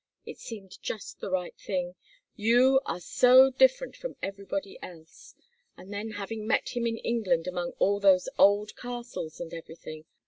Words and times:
It 0.25 0.39
seemed 0.39 0.81
just 0.81 1.19
the 1.19 1.29
right 1.29 1.55
thing 1.59 1.93
you 2.35 2.81
are 2.87 2.99
so 2.99 3.51
different 3.51 3.95
from 3.95 4.15
everybody 4.19 4.79
else; 4.81 5.35
and 5.77 5.93
then 5.93 6.09
having 6.13 6.47
met 6.47 6.69
him 6.69 6.87
in 6.87 6.97
England 6.97 7.45
among 7.45 7.73
all 7.77 7.99
those 7.99 8.27
old 8.39 8.75
castles, 8.75 9.39
and 9.39 9.53
everything! 9.53 10.05